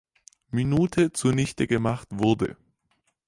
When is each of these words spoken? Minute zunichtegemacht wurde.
Minute 0.49 1.13
zunichtegemacht 1.13 2.07
wurde. 2.17 2.57